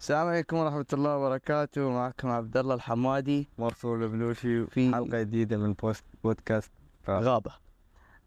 السلام 0.00 0.26
عليكم 0.28 0.56
ورحمة 0.56 0.86
الله 0.92 1.16
وبركاته. 1.16 1.90
معكم 1.90 2.28
عبد 2.28 2.56
الله 2.56 2.74
الحمادي. 2.74 3.48
مرسول 3.58 4.02
البلوشي 4.02 4.66
في- 4.66 4.94
حلقة 4.94 5.22
جديدة 5.22 5.56
من 5.56 5.72
بوست 5.72 6.04
بودكاست 6.24 6.70
غابة. 7.08 7.50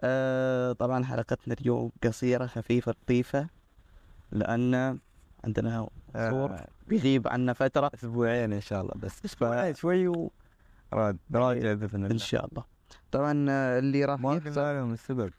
آه 0.03 0.73
طبعا 0.73 1.03
حلقتنا 1.03 1.55
اليوم 1.61 1.91
قصيرة 2.03 2.45
خفيفة 2.45 2.91
لطيفة 2.91 3.47
لأن 4.31 4.99
عندنا 5.43 5.87
صور. 6.13 6.51
آه، 6.51 6.67
بيغيب 6.87 7.27
عنا 7.27 7.53
فترة. 7.53 7.91
أسبوعين 7.93 8.53
إن 8.53 8.61
شاء 8.61 8.81
الله 8.81 8.93
بس. 8.95 9.25
أسبوعين. 9.25 9.75
شوي 9.75 10.07
و 10.07 10.31
راد 10.93 11.17
راجع 11.35 11.73
بإذن 11.73 11.99
إن 12.05 12.11
الله 12.11 12.17
شاء 12.17 12.45
الله. 12.45 12.63
طبعا 13.11 13.31
اللي 13.79 14.05
راح 14.05 14.19
ما 14.19 14.41
لهم 14.55 14.93
السبب. 14.93 15.31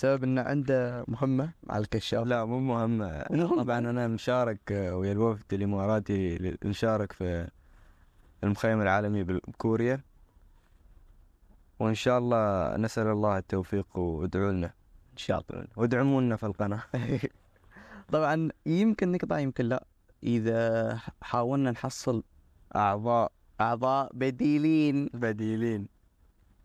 بسبب 0.00 0.24
انه 0.24 0.42
عنده 0.42 1.04
مهمة 1.08 1.50
مع 1.62 1.78
الكشاف. 1.78 2.26
لا 2.26 2.44
مو 2.44 2.60
مهم 2.60 3.22
طبعا 3.56 3.78
أنا 3.78 4.08
مشارك 4.08 4.72
آه، 4.72 4.96
ويا 4.96 5.12
الوفد 5.12 5.54
الإماراتي 5.54 6.36
ل- 6.38 6.56
نشارك 6.64 7.12
في 7.12 7.48
المخيم 8.44 8.80
العالمي 8.82 9.22
بكوريا. 9.24 10.00
وإن 11.78 11.94
شاء 11.94 12.18
الله 12.18 12.76
نسأل 12.76 13.06
الله 13.06 13.38
التوفيق 13.38 13.98
وادعوا 13.98 14.52
لنا. 14.52 14.66
إن 15.12 15.16
شاء 15.16 15.44
الله. 15.50 15.66
وادعمونا 15.76 16.36
في 16.36 16.46
القناة. 16.46 16.82
طبعا 18.12 18.48
يمكن 18.66 19.12
نقطع 19.12 19.38
يمكن 19.38 19.64
لا. 19.64 19.84
إذا 20.22 20.98
حاولنا 21.22 21.70
نحصل 21.70 22.22
أعضاء 22.76 23.32
أعضاء 23.60 24.10
بديلين. 24.14 25.06
بديلين. 25.14 25.88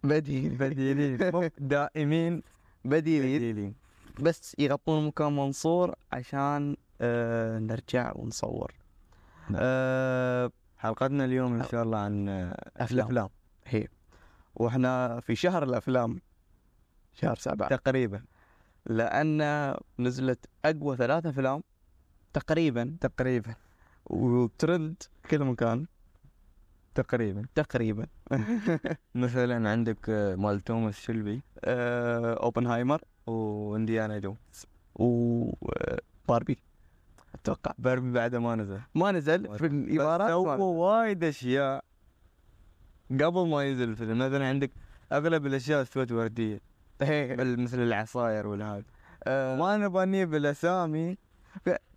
بديل 0.03 0.55
بديلين. 0.55 1.31
مو 1.31 1.49
دائمين. 1.57 2.54
بديلين 2.85 3.37
بديلين 3.37 3.75
بس 4.19 4.55
يغطون 4.59 5.07
مكان 5.07 5.35
منصور 5.35 5.95
عشان 6.11 6.77
آه 7.01 7.59
نرجع 7.59 8.11
ونصور. 8.15 8.73
نعم. 9.49 9.59
آه 9.61 10.51
حلقتنا 10.77 11.25
اليوم 11.25 11.53
إن 11.53 11.63
شاء 11.63 11.83
الله 11.83 11.97
عن 11.97 12.29
آه، 12.29 12.71
أفلام. 12.77 12.99
الأفلام. 13.07 13.29
هي. 13.65 13.87
وإحنا 14.55 15.19
في 15.19 15.35
شهر 15.35 15.63
الأفلام. 15.63 16.21
شهر 17.13 17.35
سبعة. 17.35 17.69
تقريبا. 17.69 18.21
لأن 18.85 19.41
نزلت 19.99 20.45
أقوى 20.65 20.97
ثلاث 20.97 21.25
أفلام 21.25 21.63
تقريبا. 22.33 22.97
تقريبا. 23.01 23.55
وترند 24.05 25.03
كل 25.31 25.43
مكان. 25.43 25.85
تقريبا. 26.95 27.45
تقريبا. 27.55 28.05
مثلا 29.15 29.69
عندك 29.69 30.09
آه، 30.09 30.35
مال 30.35 30.59
توماس 30.61 30.99
شلبي 30.99 31.41
آه 31.65 32.33
أوبنهايمر 32.33 33.01
وإنديانا 33.27 34.19
جونز. 34.19 34.65
وباربي 34.95 36.57
أتوقع. 37.35 37.71
باربي 37.77 38.11
بعد 38.11 38.35
ما 38.35 38.55
نزل. 38.55 38.79
ما 38.95 39.11
نزل 39.11 39.57
في 39.57 39.65
الإمارات. 39.65 40.29
سووا. 40.29 40.55
وايد 40.55 41.23
أشياء 41.23 41.83
قبل 43.11 43.47
ما 43.47 43.63
ينزل 43.63 43.89
الفيلم. 43.89 44.17
مثلا 44.19 44.47
عندك 44.47 44.71
أغلب 45.11 45.45
الأشياء 45.45 45.81
استوت 45.81 46.11
وردية. 46.11 46.61
بل- 46.99 47.59
مثل 47.59 47.79
العصاير 47.79 48.47
والهذا. 48.47 48.83
آه. 49.23 49.55
ما 49.57 49.77
نبغى 49.77 50.05
نجيب 50.05 50.35
الأسامي. 50.35 51.17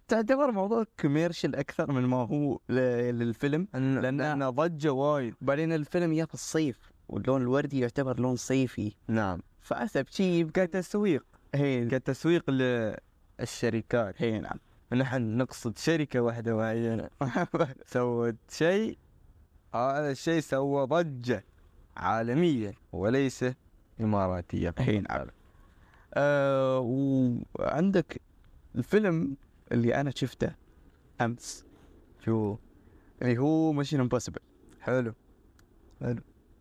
تعتبر 0.09 0.51
موضوع 0.51 0.85
commercial 1.01 1.55
أكثر 1.55 1.93
من 1.93 2.03
ما 2.07 2.17
هو 2.17 2.61
للفيلم؟ 2.69 3.69
لأن- 3.73 3.77
لأنه 3.77 4.51
ضجة 4.51 4.93
وايد. 4.93 5.35
بعدين 5.41 5.73
الفيلم 5.73 6.13
يا 6.13 6.25
في 6.25 6.35
الصيف 6.35 6.93
واللون 7.09 7.43
الوردي 7.43 7.79
يعتبر 7.81 8.21
لون 8.21 8.37
صيفي. 8.37 8.93
نعم. 9.09 9.41
فأسب 9.61 10.07
شيء 10.09 10.49
كتسويق 10.51 11.25
هي 11.55 11.87
كتسويق 11.87 12.51
للشركات. 12.51 14.23
هي 14.23 14.41
نعم. 14.41 14.57
نحن 14.93 15.37
نقصد 15.37 15.79
شركة 15.79 16.21
واحدة 16.21 16.57
معينه 16.57 17.09
سوت 17.87 18.37
شيء 18.51 18.99
هذا 19.75 20.11
الشيء 20.11 20.41
سوى 20.41 20.87
ضجة 20.87 21.45
عالمية 21.97 22.75
وليس 22.93 23.45
إماراتية. 24.01 24.75
هي 24.79 25.01
نعم. 25.01 25.27
آه 26.15 26.79
وعندك 27.55 28.21
الفيلم 28.77 29.37
اللي 29.73 29.95
أنا 29.95 30.11
شفته 30.11 30.55
أمس. 31.21 31.65
شو؟ 32.25 32.57
اللي 33.23 33.39
هو 33.39 33.73
Mission 33.73 34.01
Impossible 34.01 34.41
حلو. 34.81 35.15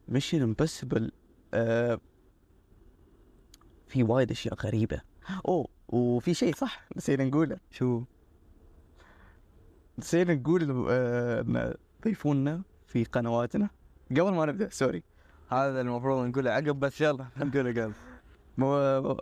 Mission 0.07 0.41
Impossible 0.41 1.11
آه 1.53 1.99
في 3.87 4.03
وايد 4.03 4.31
أشياء 4.31 4.53
غريبة. 4.55 5.01
أوه 5.47 5.67
وفي 5.87 6.33
شيء 6.33 6.55
صح 6.55 6.87
نسينا 6.97 7.23
نقوله. 7.25 7.57
شو؟ 7.71 8.03
نسينا 9.99 10.33
نقول 10.33 10.85
آه 10.89 11.75
ضيفونا 12.05 12.61
في 12.87 13.03
قنواتنا. 13.03 13.69
قبل 14.11 14.33
ما 14.33 14.45
نبدأ 14.45 14.69
sorry. 14.69 15.03
هذا 15.49 15.81
المفروض 15.81 16.25
نقوله. 16.27 16.51
عقب 16.51 16.79
بس 16.79 17.01
يلا 17.01 17.27
نقوله 17.37 17.83
قبل. 17.83 17.93
مو-. 18.57 19.17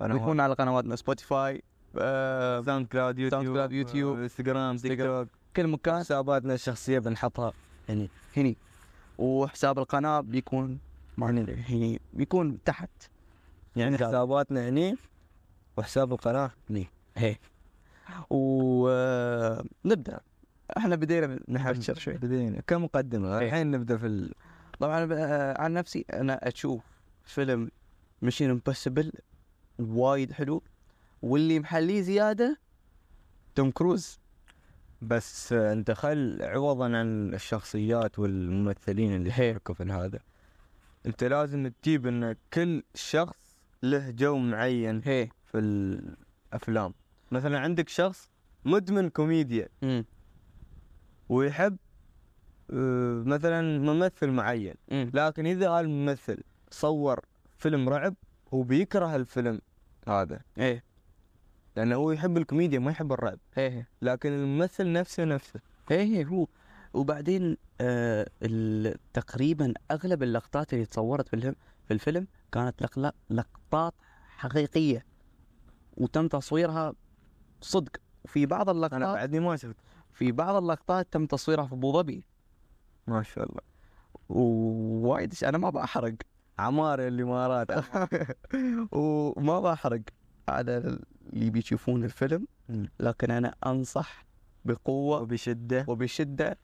يكون 0.00 0.40
على 0.40 0.54
قنواتنا 0.54 0.96
Spotify 0.96 1.62
SoundCloud 1.94 3.18
YouTube 3.18 3.30
SoundCloud، 3.30 3.72
YouTube، 3.72 4.18
Instagram 4.18 4.76
Tik. 4.76 5.00
Tok 5.00 5.28
كل 5.56 5.66
مكان. 5.66 5.98
حساباتنا 5.98 6.54
الشخصية 6.54 6.98
بنحطها 6.98 7.52
يعني 7.88 8.08
هني. 8.36 8.56
وحساب 9.18 9.78
القناة 9.78 10.20
بيكون 10.20 10.78
هني 11.18 12.00
بيكون 12.12 12.58
تحت. 12.64 12.90
يعني. 13.76 13.96
حساباتنا 13.96 14.68
هني 14.68 14.96
وحساب 15.76 16.12
القناة 16.12 16.50
هني 16.70 16.86
هي. 17.16 17.36
ونبدأ 18.30 20.20
إحنا 20.76 20.96
بدينا 20.96 21.40
نحشر 21.48 21.94
شوي. 21.94 22.14
بدينا. 22.14 22.60
كمقدمة. 22.66 23.38
إيه. 23.38 23.46
الحين 23.46 23.70
نبدأ 23.70 23.96
في 23.96 24.06
ال... 24.06 24.34
طبعا 24.80 25.08
آه، 25.12 25.60
عن 25.62 25.72
نفسي 25.72 26.04
أنا 26.12 26.48
أشوف 26.48 26.82
فيلم 27.24 27.70
Mission 28.22 28.50
Impossible 28.50 29.12
وايد 29.78 30.32
حلو. 30.32 30.62
واللي 31.22 31.60
محليه 31.60 32.00
زيادة 32.00 32.58
توم 33.54 33.70
كروز. 33.70 34.20
بس 35.02 35.52
انت 35.52 35.90
خل 35.90 36.38
عوضا 36.42 36.84
عن 36.84 37.34
الشخصيات 37.34 38.18
والممثلين 38.18 39.16
اللي 39.16 39.30
هي. 39.32 39.50
يشاركوا 39.50 39.74
في 39.74 39.82
هذا 39.82 40.18
انت 41.06 41.24
لازم 41.24 41.68
تجيب 41.68 42.06
إن 42.06 42.36
كل 42.54 42.82
شخص 42.94 43.56
له 43.82 44.10
جو 44.10 44.38
معين 44.38 45.02
هي. 45.04 45.28
في 45.44 45.58
الأفلام. 45.58 46.94
مثلا 47.30 47.58
عندك 47.58 47.88
شخص 47.88 48.30
مدمن 48.64 49.08
كوميديا. 49.08 49.68
مم. 49.82 50.04
ويحب 51.28 51.76
آه، 52.70 53.22
مثلا 53.26 53.78
ممثل 53.78 54.30
معين. 54.30 54.74
مم. 54.90 55.10
لكن 55.14 55.46
إذا 55.46 55.80
الممثل 55.80 56.42
صور 56.70 57.20
فيلم 57.58 57.88
رعب 57.88 58.14
هو 58.54 58.62
بيكره 58.62 59.16
الفيلم 59.16 59.60
هذا. 60.08 60.40
إيه. 60.58 60.89
لأنه 61.76 61.94
هو 61.96 62.12
يحب 62.12 62.36
الكوميديا 62.36 62.78
ما 62.78 62.90
يحب 62.90 63.12
الرعب. 63.12 63.38
هي 63.54 63.70
هي 63.70 63.84
لكن 64.02 64.32
الممثل 64.32 64.92
نفسه 64.92 65.24
نفسه. 65.24 65.60
هي 65.88 66.00
هي 66.00 66.24
هو. 66.26 66.46
وبعدين 66.94 67.56
آه 67.80 68.26
تقريبا 69.12 69.74
أغلب 69.90 70.22
اللقطات 70.22 70.72
اللي 70.74 70.86
تصورت 70.86 71.28
في 71.28 71.34
الفيلم 71.34 71.54
في 71.84 71.94
الفيلم 71.94 72.26
كانت 72.52 72.82
لقطات 73.30 73.94
حقيقية. 74.36 75.06
وتم 75.96 76.28
تصويرها 76.28 76.92
صدق. 77.60 77.96
وفي 78.24 78.46
بعض 78.46 78.68
أنا 78.68 78.78
اللقطات 78.78 79.02
بعدني 79.02 79.40
ما 79.40 79.56
شفت. 79.56 79.76
في 80.12 80.32
بعض 80.32 80.54
اللقطات 80.54 81.12
تم 81.12 81.26
تصويرها 81.26 81.66
في 81.66 81.72
أبو 81.72 81.92
ظبي. 81.92 82.24
ما 83.06 83.22
شاء 83.22 83.44
الله. 83.44 83.60
ووايد 84.28 85.34
أنا 85.44 85.58
ما 85.58 85.70
بحرق 85.70 86.14
عمار 86.58 87.08
الامارات 87.08 87.68
وما 88.92 89.60
بحرق 89.60 90.00
على 90.48 90.98
اللي 91.32 91.50
بيشوفون 91.50 92.04
الفيلم. 92.04 92.46
لكن 93.00 93.30
أنا 93.30 93.54
أنصح 93.66 94.24
بقوة 94.64 95.20
وبشدة. 95.20 95.84
وبشدة 95.88 96.58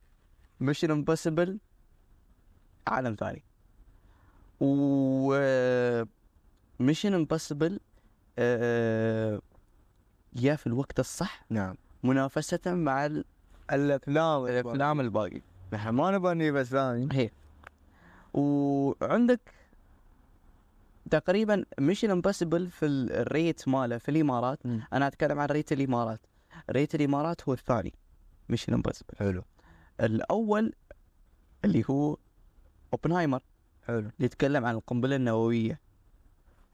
Mission 0.61 0.91
Impossible 0.91 1.59
عالم 2.87 3.15
ثاني. 3.15 3.43
و 4.61 5.35
Mission 6.81 7.15
Impossible 7.15 7.81
يا 10.37 10.57
في 10.57 10.67
الوقت 10.67 11.01
الصح 11.01 11.45
نعم. 11.51 11.77
منافسة 12.03 12.61
مع 12.75 13.07
ال- 13.07 13.25
الأفلام 13.73 14.47
الأفلام 14.47 15.01
الباقي 15.01 15.41
نحن 15.73 15.89
ما 15.89 16.11
نبغى 16.11 16.35
نجيب 16.35 16.57
اسامي 16.57 17.09
هي. 17.13 17.31
وعندك 18.35 19.41
تقريبا 21.11 21.65
Mission 21.81 22.11
Impossible 22.11 22.71
في 22.71 22.87
ال- 22.87 23.13
ال 23.13 23.24
rate 23.24 23.69
ماله 23.69 23.99
في 23.99 24.11
الإمارات. 24.11 24.67
مم. 24.67 24.83
أنا 24.93 25.07
أتكلم 25.07 25.39
عن 25.39 25.49
rate 25.49 25.73
الإمارات. 25.73 26.21
rate 26.71 26.95
الإمارات 26.95 27.49
هو 27.49 27.53
الثاني. 27.53 27.95
Mission 28.49 28.73
Impossible 28.73 29.17
حلو. 29.19 29.43
الأول 30.01 30.73
اللي 31.65 31.85
هو 31.91 32.17
اوبنهايمر 32.93 33.41
حلو. 33.87 33.99
اللي 33.99 34.13
يتكلم 34.21 34.65
عن 34.67 34.75
القنبلة 34.75 35.17
النووية. 35.17 35.81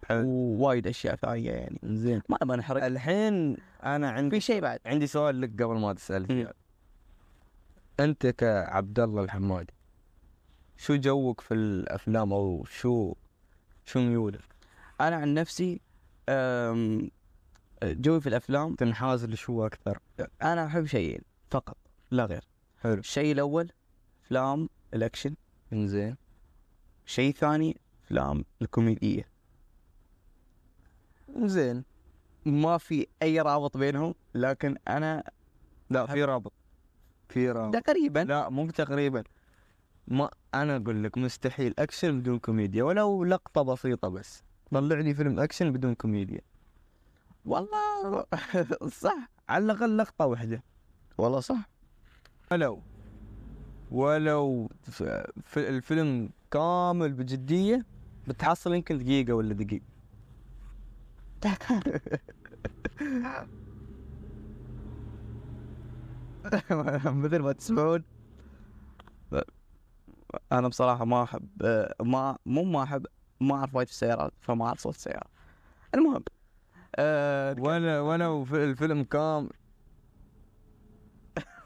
حلو. 0.04 0.28
ووايد 0.28 0.86
أشياء 0.86 1.14
ثانية 1.16 1.50
يعني. 1.50 1.78
زين. 1.84 2.22
ما 2.28 2.38
نبغى 2.42 2.56
نحرق. 2.56 2.84
الحين 2.84 3.56
أنا 3.82 4.10
عندي 4.10 4.36
في 4.36 4.46
شيء 4.46 4.60
بعد. 4.60 4.78
عندي 4.86 5.06
سؤال 5.06 5.40
لك 5.40 5.62
قبل 5.62 5.74
ما 5.78 5.92
تسأل. 5.92 6.26
فيه 6.26 6.52
أنت 8.00 8.26
كعبد 8.26 9.00
الله 9.00 9.24
الحمادي 9.24 9.72
شو 10.76 10.96
جوك 10.96 11.40
في 11.40 11.54
الأفلام 11.54 12.32
أو 12.32 12.64
شو 12.64 13.14
شو 13.84 14.00
ميولك 14.00 14.44
أنا 15.00 15.16
عن 15.16 15.34
نفسي 15.34 15.80
جوي 17.82 18.20
في 18.20 18.26
الأفلام 18.26 18.74
تنحاز 18.74 19.24
لشو 19.24 19.66
أكثر؟ 19.66 19.98
أنا 20.42 20.66
أحب 20.66 20.86
شيئين 20.86 21.20
فقط 21.50 21.76
لا 22.10 22.24
غير. 22.24 22.44
حلو. 22.78 22.94
الشيء 22.94 23.32
الأول 23.32 23.72
افلام 24.24 24.68
الأكشن. 24.94 25.34
إنزين. 25.72 26.16
الشيء 27.06 27.28
الثاني 27.28 27.80
افلام 28.04 28.44
الكوميدية. 28.62 29.28
زين 31.36 31.84
ما 32.46 32.78
في 32.78 33.06
أي 33.22 33.40
رابط 33.40 33.76
بينهم 33.76 34.14
لكن 34.34 34.76
أنا 34.88 35.30
لا 35.90 36.06
في 36.06 36.24
رابط. 36.24 36.52
في 37.28 37.50
رابط. 37.50 37.82
تقريبا. 37.82 38.20
لا 38.20 38.48
مو 38.48 38.70
تقريبا. 38.70 39.24
ما 40.12 40.30
أنا 40.54 40.76
أقول 40.76 41.04
لك 41.04 41.18
مستحيل 41.18 41.74
أكشن 41.78 42.20
بدون 42.20 42.38
كوميديا 42.38 42.84
ولو 42.84 43.24
لقطة 43.24 43.62
بسيطة 43.62 44.08
بس. 44.08 44.42
طلع 44.72 45.00
لي 45.00 45.14
فيلم 45.14 45.40
أكشن 45.40 45.72
بدون 45.72 45.94
كوميديا. 45.94 46.40
والله 47.44 48.26
صح 49.02 49.28
على 49.48 49.64
الأقل 49.64 49.98
لقطة 49.98 50.26
واحدة. 50.26 50.62
والله 51.18 51.40
صح. 51.40 51.70
ولو 52.52 52.82
ولو 53.90 54.68
ف- 54.82 55.02
ف- 55.44 55.58
الفيلم 55.58 56.30
كامل 56.50 57.12
بجدية 57.12 57.86
بتحصل 58.28 58.74
يمكن 58.74 58.98
دقيقة 58.98 59.32
ولا 59.32 59.54
دقيقة. 59.54 59.84
مثل 67.22 67.38
ما 67.38 67.52
تسمعون. 67.52 68.04
أنا 70.52 70.68
بصراحة 70.68 71.04
ما 71.04 71.22
أحب 71.22 71.48
ما 72.02 72.38
مو 72.46 72.64
ما 72.64 72.82
أحب 72.82 73.06
ما 73.40 73.54
أعرف 73.54 73.74
وايد 73.74 73.86
في 73.86 73.92
السيارات 73.92 74.32
فما 74.40 74.66
أعرف 74.66 74.80
صوت 74.80 74.94
السيارة. 74.94 75.26
المهم 75.94 76.24
أه 76.96 77.56
ولا 77.58 78.00
ولو 78.00 78.44
في 78.44 78.64
الفيلم 78.64 79.04
كامل 79.04 79.50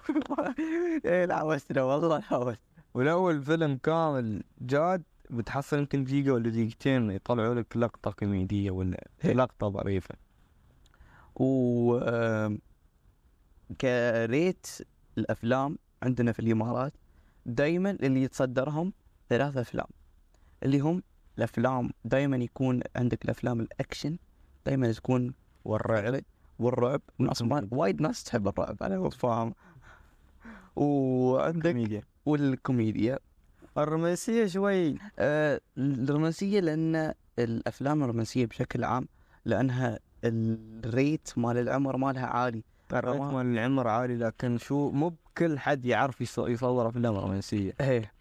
إيه 1.04 1.24
لا 1.24 1.36
حوستنا 1.38 1.82
والله 1.82 2.20
حوست 2.20 2.60
ولو 2.94 3.30
الفيلم 3.30 3.76
كامل 3.76 4.42
جاد 4.60 5.02
بتحصل 5.30 5.78
يمكن 5.78 6.04
دقيقة 6.04 6.30
ولا 6.32 6.50
دقيقتين 6.50 7.10
يطلعوا 7.10 7.54
لك 7.54 7.76
لقطة 7.76 8.10
كوميدية 8.10 8.70
ولا 8.70 9.08
لقطة 9.24 9.68
ظريفة. 9.68 10.14
و 11.36 11.98
كريت 13.80 14.66
الأفلام 15.18 15.78
عندنا 16.02 16.32
في 16.32 16.38
الإمارات. 16.40 16.92
دائما 17.46 17.90
اللي 17.90 18.22
يتصدرهم 18.22 18.92
ثلاث 19.28 19.56
أفلام 19.56 19.86
اللي 20.62 20.80
هم 20.80 21.02
الأفلام 21.38 21.90
دائما 22.04 22.36
يكون 22.36 22.80
عندك 22.96 23.24
الأفلام 23.24 23.60
الأكشن 23.60 24.16
دائما 24.66 24.92
تكون 24.92 25.34
والرعب 25.64 26.22
والرعب 26.58 27.00
ناس 27.18 27.44
وايد 27.70 28.02
ناس 28.02 28.24
تحب 28.24 28.48
الرعب 28.48 28.82
أنا 28.82 29.10
فاهم. 29.10 29.54
وعندك 30.76 31.72
كوميديا. 31.72 32.02
والكوميديا. 32.26 33.18
الرومانسية 33.78 34.46
شوي. 34.46 34.98
آه، 35.18 35.60
الرومانسية 35.78 36.60
لأن 36.60 37.14
الأفلام 37.38 38.02
الرومانسية 38.02 38.46
بشكل 38.46 38.84
عام 38.84 39.08
لأنها 39.44 39.98
ال 40.24 40.46
rate 40.46 41.32
مال 41.36 41.58
العمر 41.58 41.96
مالها 41.96 42.26
عالي. 42.26 42.64
ال 42.92 42.97
rate. 42.97 43.20
مال 43.20 43.46
العمر 43.46 43.88
عالي 43.88 44.16
لكن 44.16 44.58
شو 44.58 44.90
مو 44.90 45.12
بكل 45.36 45.58
حد 45.58 45.84
يعرف 45.86 46.20
يص- 46.20 46.38
يصور 46.38 46.88
افلام 46.88 47.16
رومانسيه 47.16 47.74
إيه 47.80 48.12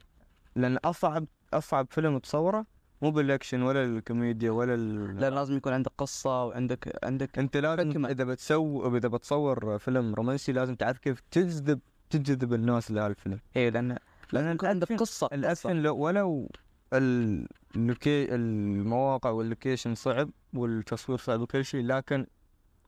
لأن 0.55 0.77
أصعب 0.77 1.25
أصعب 1.53 1.87
فيلم 1.91 2.17
تصوره 2.19 2.65
مو 3.01 3.11
بالأكشن 3.11 3.61
ولا 3.61 3.83
الكوميديا 3.85 4.51
ولا 4.51 4.73
ال... 4.73 5.19
لا 5.19 5.29
لازم 5.29 5.57
يكون 5.57 5.73
عندك 5.73 5.91
قصة 5.97 6.45
وعندك 6.45 6.99
عندك 7.03 7.39
أنت 7.39 7.57
لازم 7.57 7.91
حبكة. 7.91 8.09
إذا 8.09 8.23
بتسوي 8.23 8.97
إذا 8.97 9.07
بتصور 9.07 9.79
فيلم 9.79 10.13
رومانسي 10.15 10.51
لازم 10.51 10.75
تعرف 10.75 10.97
كيف 10.97 11.19
تجذب 11.31 11.79
تجذب 12.09 12.53
الناس 12.53 12.91
لهالفيلم 12.91 13.39
إيه 13.55 13.69
لأن 13.69 13.97
لازم 14.31 14.51
يكون 14.51 14.69
عندك 14.69 14.93
قصة. 14.93 15.29
الأكشن 15.33 15.75
لو 15.81 15.95
ولو 15.97 16.49
ال- 16.93 17.47
ال 17.75 17.85
loca- 17.85 18.35
المواقع 18.35 19.29
وال 19.29 19.42
location 19.42 19.95
صعب 19.95 20.29
والتصوير 20.53 21.17
صعب 21.17 21.41
وكل 21.41 21.65
شيء 21.65 21.85
لكن 21.85 22.27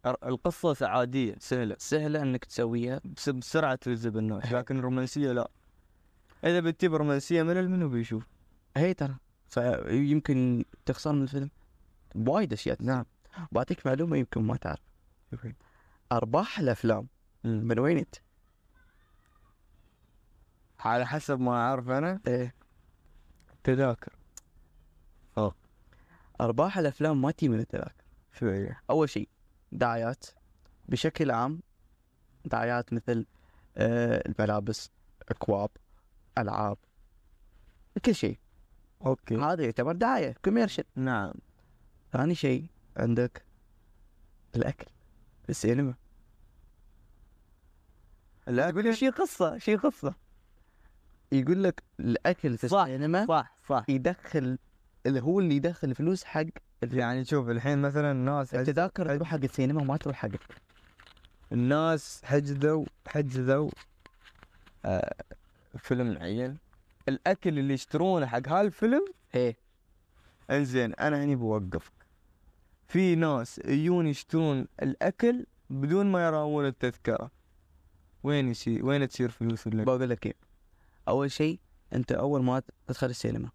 القصة 0.09 0.88
عادية 0.88 1.36
سهلة. 1.39 1.75
سهلة 1.80 2.21
إنك 2.21 2.45
تسويها 2.45 3.01
بس 3.06 3.30
بسرعة 3.30 3.75
تجذب 3.75 4.18
الناس 4.18 4.51
لكن 4.51 4.80
الرومانسية 4.80 5.31
لا. 5.31 5.50
إذا 6.44 6.59
بتجيب 6.59 6.95
رومانسية 6.95 7.44
من 7.44 7.71
منو 7.71 7.89
بيشوف 7.89 8.27
هي 8.77 8.94
ترى. 8.94 9.15
فيمكن 9.48 10.65
تخسر 10.86 11.12
من 11.12 11.21
الفيلم. 11.21 11.50
وايد 12.15 12.54
أشياء. 12.54 12.83
نعم. 12.83 13.06
بعطيك 13.51 13.88
معلومة 13.88 14.18
يمكن 14.18 14.42
ما 14.42 14.57
تعرف. 14.57 14.80
أرباح 16.12 16.60
الأفلام. 16.60 17.07
من 17.44 17.80
وين 17.80 17.98
أنت؟ 17.98 18.15
على 20.80 21.07
حسب 21.07 21.39
ما 21.39 21.51
أعرف 21.51 21.89
أنا. 21.89 22.19
إيه. 22.27 22.56
تذاكر. 23.63 24.13
أرباح 26.42 26.77
الأفلام 26.77 27.21
ما 27.21 27.31
تجي 27.31 27.50
من 27.50 27.60
التذاكر. 27.60 28.03
شوية 28.39 28.81
أول 28.89 29.10
شيء 29.10 29.30
دعايات 29.71 30.25
بشكل 30.89 31.31
عام 31.31 31.59
دعايات 32.45 32.93
مثل 32.93 33.25
آه، 33.77 34.23
الملابس 34.27 34.91
اكواب 35.29 35.69
ألعاب 36.37 36.77
كل 38.05 38.15
شيء. 38.15 38.37
okay. 39.06 39.35
هذا 39.35 39.63
يعتبر 39.63 39.95
دعايه 39.95 40.35
commercial 40.45 40.83
نعم. 40.95 41.33
ثاني 42.11 42.35
شيء 42.35 42.65
عندك 42.97 43.45
الأكل 44.55 44.85
في 45.43 45.49
السينما. 45.49 45.93
يقول 48.47 48.85
لك 48.85 48.91
شي 48.91 49.09
قصة 49.09 49.57
شي 49.57 49.75
قصة. 49.75 50.15
يقول 51.31 51.63
لك 51.63 51.83
الأكل 51.99 52.57
في 52.57 52.67
صح، 52.67 52.79
السينما 52.79 53.25
صح 53.25 53.55
صح. 53.69 53.85
يدخل 53.89 54.57
اللي 55.07 55.21
هو 55.21 55.39
اللي 55.39 55.56
يدخل 55.56 55.95
فلوس 55.95 56.24
حق 56.24 56.45
يعني 56.83 57.25
شوف 57.25 57.50
الحين 57.50 57.81
مثلا 57.81 58.12
الناس 58.12 58.56
التذاكر 58.56 59.15
تروح 59.15 59.27
حق 59.27 59.44
السينما 59.44 59.83
ما 59.83 59.98
تروح 59.98 60.15
حق 60.15 60.30
الناس 61.51 62.21
حجزوا 62.24 62.86
حجزوا 63.07 63.69
آه 64.86 65.15
فيلم 65.77 66.13
معين. 66.13 66.58
الأكل 67.10 67.60
اللي 67.60 67.74
يشترونه 67.74 68.25
حق 68.25 68.48
هالفيلم 68.48 69.05
إيه. 69.36 69.55
إنزين 70.51 70.93
أنا 70.93 71.24
هني 71.24 71.36
بوقفك. 71.36 71.91
في 72.88 73.15
ناس 73.15 73.62
يجون 73.65 74.08
يشترون 74.08 74.67
الأكل 74.81 75.46
بدون 75.70 76.12
ما 76.12 76.27
يراون 76.27 76.65
التذكرة. 76.65 77.31
وين 78.24 78.50
يصير 78.51 78.86
وين 78.86 79.08
تصير 79.08 79.29
فلوس 79.29 79.67
الاكل 79.67 79.86
بقول 79.86 80.10
لك 80.10 80.25
إيه. 80.25 80.36
أول 81.08 81.31
شيء 81.31 81.60
أنت 81.93 82.12
أول 82.12 82.43
ما 82.43 82.62
تدخل 82.88 83.10
السينما 83.10 83.50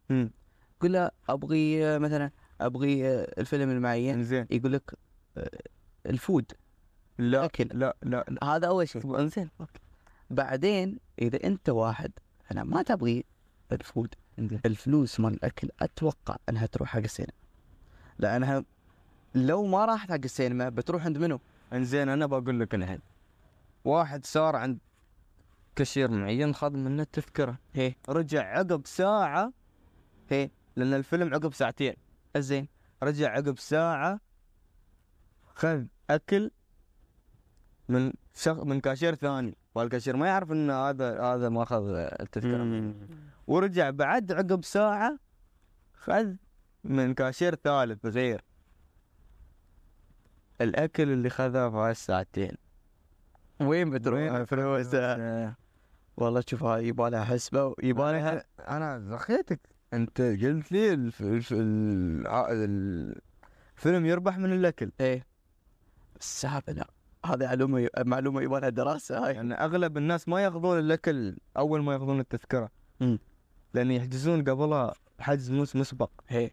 قل 0.82 0.92
له 0.92 1.10
أبغي 1.28 1.98
مثلا 1.98 2.30
أبغي 2.60 3.08
آه، 3.08 3.34
الفيلم 3.38 3.70
المعين 3.70 4.14
إنزين. 4.14 4.46
يقول 4.50 4.72
لك 4.72 4.94
آه، 5.36 5.50
الفود. 6.06 6.52
لا 7.18 7.44
أكل. 7.44 7.68
لا 7.72 7.96
لا. 8.02 8.24
لا 8.28 8.44
هذا 8.44 8.66
أول 8.66 8.88
شيء. 8.88 9.20
إنزين. 9.20 9.50
بعدين 10.30 10.98
إذا 11.22 11.44
أنت 11.44 11.68
واحد 11.68 12.12
أنا 12.52 12.64
ما 12.64 12.82
تبغي 12.82 13.24
ال 13.72 13.79
food. 13.79 14.14
الفلوس 14.66 15.20
مال 15.20 15.32
الأكل 15.32 15.68
أتوقع 15.80 16.36
أنها 16.48 16.66
تروح 16.66 16.88
حق 16.88 16.98
السينما. 16.98 17.32
لأنها 18.18 18.64
لو 19.34 19.66
ما 19.66 19.84
راحت 19.84 20.10
حق 20.10 20.20
السينما 20.24 20.68
بتروح 20.68 21.04
عند 21.04 21.18
منو؟ 21.18 21.40
إنزين 21.72 22.08
أنا 22.08 22.26
بقول 22.26 22.60
لك 22.60 22.74
الحين 22.74 22.98
واحد 23.84 24.26
صار 24.26 24.56
عند 24.56 24.78
كاشير 25.76 26.10
معين 26.10 26.54
خذ 26.54 26.76
منه 26.76 27.02
التذكرة. 27.02 27.58
هي 27.74 27.94
رجع 28.08 28.58
عقب 28.58 28.82
ساعة 28.86 29.52
هي 30.30 30.50
لأن 30.76 30.94
الفيلم 30.94 31.34
عقب 31.34 31.54
ساعتين. 31.54 31.94
الزين 32.36 32.68
رجع 33.02 33.30
عقب 33.30 33.58
ساعة 33.58 34.20
خذ 35.54 35.84
أكل 36.10 36.50
من 37.88 38.12
شخ... 38.34 38.58
من 38.58 38.80
كاشير 38.80 39.14
ثاني. 39.14 39.56
والكاشير 39.74 40.16
ما 40.16 40.26
يعرف 40.26 40.52
إن 40.52 40.70
هذا 40.70 41.20
هذا 41.20 41.48
ما 41.48 41.62
أخذ 41.62 41.88
التذكرة. 41.94 42.94
ورجع 43.46 43.90
بعد 43.90 44.32
عقب 44.32 44.64
ساعة 44.64 45.18
خذ 45.94 46.34
من 46.84 47.14
كاشير 47.14 47.54
ثالث 47.54 48.06
غير 48.06 48.44
الأكل 50.60 51.10
اللي 51.10 51.30
خذه 51.30 51.70
في 51.70 51.76
هالساعتين 51.76 52.52
وين 53.60 53.90
بتروح؟ 53.90 54.42
فلوسه؟ 54.42 55.54
والله 56.16 56.42
شوف 56.48 56.62
هاي 56.62 56.88
يبالها 56.88 57.24
حسبه 57.24 57.74
يبالها 57.82 58.44
أنا 58.58 58.98
زخيتك. 58.98 59.60
انت 59.92 60.20
قلت 60.20 60.72
لي 60.72 60.92
الف... 60.92 61.22
الف... 61.22 61.52
ال... 61.52 62.26
ع- 62.26 62.50
ال- 62.50 63.20
الفيلم 63.76 64.06
يربح 64.06 64.38
من 64.38 64.52
الأكل. 64.52 64.92
إيه. 65.00 65.26
بس 66.20 66.46
هذا 66.46 66.72
لا 66.72 66.90
هذه 67.26 67.46
معلومة 67.46 67.88
معلومة 67.98 68.42
يبغى 68.42 68.60
لها 68.60 68.68
دراسة 68.68 69.26
هاي. 69.26 69.34
يعني 69.34 69.54
أغلب 69.54 69.96
الناس 69.96 70.28
ما 70.28 70.40
يأخذون 70.40 70.78
الأكل 70.78 71.36
أول 71.56 71.82
ما 71.82 71.92
يأخذون 71.92 72.20
التذكرة. 72.20 72.70
مم. 73.00 73.18
لأن 73.74 73.90
يحجزون 73.90 74.44
قبلها 74.44 74.94
حجز 75.20 75.50
مس 75.50 75.76
مسبق. 75.76 76.10
هي 76.28 76.50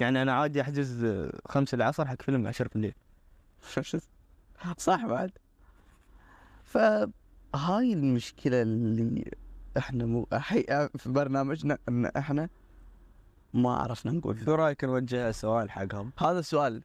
يعني 0.00 0.22
أنا 0.22 0.32
عادي 0.32 0.60
أحجز 0.60 1.06
خمسة 1.46 1.74
العصر 1.74 2.06
حق 2.06 2.22
فيلم 2.22 2.46
عشرة 2.46 2.70
بالليل. 2.74 2.94
صح 4.78 5.06
بعد. 5.06 5.30
فهاي 6.64 7.92
المشكلة 7.92 8.62
اللي 8.62 9.30
إحنا 9.76 10.06
مو 10.06 10.26
حي... 10.32 10.62
في 10.96 11.08
برنامجنا 11.08 11.78
إن 11.88 12.06
إحنا 12.06 12.48
ما 13.54 13.76
عرفنا 13.76 14.12
نقول. 14.12 14.44
شو 14.44 14.54
رأيك 14.54 14.84
نوجه 14.84 15.30
سؤال 15.30 15.70
حقهم؟ 15.70 16.12
هذا 16.18 16.38
السؤال 16.38 16.82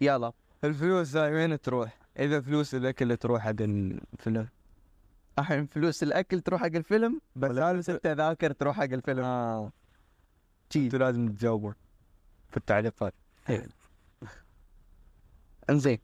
يلا. 0.00 0.32
الفلوس 0.64 1.16
هاي 1.16 1.32
وين 1.32 1.60
تروح؟ 1.60 1.98
إذا 2.18 2.40
فلوس 2.40 2.74
الأكل 2.74 3.16
تروح 3.16 3.42
حق 3.42 3.54
الفيلم 3.60 4.50
الحين 5.38 5.66
فلوس 5.66 6.02
الأكل 6.02 6.40
تروح 6.40 6.60
حق 6.60 6.66
الفيلم 6.66 7.20
بس 7.36 7.50
فلوس 7.50 7.90
التذاكر 7.90 8.52
تروح 8.52 8.76
حق 8.76 8.82
الفيلم. 8.82 9.24
آه. 9.24 9.72
أنتوا 10.76 10.98
لازم 10.98 11.28
تجاوبون 11.28 11.74
في 12.50 12.56
التعليقات. 12.56 13.14
إنزين 15.70 15.98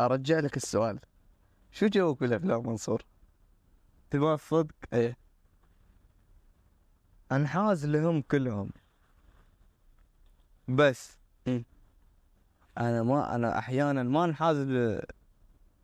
أرجع 0.00 0.38
لك 0.38 0.56
السؤال. 0.56 0.98
شو 1.72 1.86
جوك 1.86 2.20
بالأفلام 2.20 2.66
منصور؟ 2.66 3.02
تبغى 4.12 4.34
الصدق 4.34 4.74
إيه. 4.92 5.16
انحاز 7.32 7.86
لهم 7.86 8.22
كلهم. 8.22 8.70
بس. 10.68 11.16
مم. 11.46 11.64
أنا 12.78 13.02
ما 13.02 13.34
أنا 13.34 13.58
أحيانا 13.58 14.02
ما 14.02 14.24
انحاز 14.24 14.56
ل- 14.56 15.02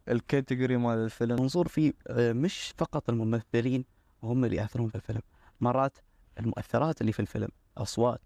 الكاتيجوري 0.08 0.76
مال 0.76 0.98
الفيلم. 0.98 1.40
منصور 1.42 1.68
في 1.68 1.94
آه، 2.06 2.32
مش 2.32 2.74
فقط 2.78 3.10
الممثلين 3.10 3.84
هم 4.22 4.44
اللي 4.44 4.56
يأثرون 4.56 4.88
في 4.88 4.94
الفيلم. 4.94 5.20
مرات 5.60 5.98
المؤثرات 6.40 7.00
اللي 7.00 7.12
في 7.12 7.20
الفيلم 7.20 7.48
أصوات 7.78 8.20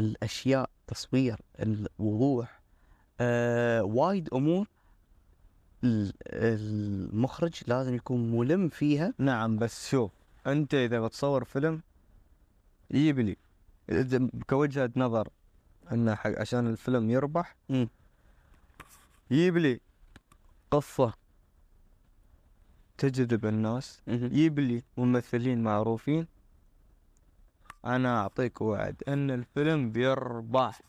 الأشياء 0.00 0.70
تصوير 0.86 1.40
الوضوح 1.60 2.60
آه 3.20 3.82
وايد 3.82 4.28
أمور 4.34 4.68
المخرج 5.84 7.62
لازم 7.66 7.94
يكون 7.94 8.32
ملم 8.38 8.68
فيها. 8.68 9.14
نعم 9.18 9.56
بس 9.56 9.90
شوف 9.90 10.10
أنت 10.46 10.74
إذا 10.74 11.00
بتصور 11.00 11.44
فيلم 11.44 11.82
يجيب 12.90 13.18
لي. 13.18 13.36
إذا 13.90 14.28
كوجهة 14.50 14.90
نظر 14.96 15.28
إنه 15.92 16.14
حق 16.14 16.40
عشان 16.40 16.66
الفيلم 16.66 17.10
يربح 17.10 17.56
مم. 17.68 17.88
يجيب 19.30 19.56
لي 19.56 19.80
قصة 20.70 21.12
تجذب 22.98 23.46
الناس 23.46 24.02
يجيب 24.06 24.58
لي 24.58 24.82
ممثلين 24.96 25.62
معروفين. 25.62 26.26
أنا 27.84 28.20
أعطيك 28.20 28.60
وعد 28.60 29.02
إن 29.08 29.30
الفيلم 29.30 29.92
بيربح. 29.92 30.80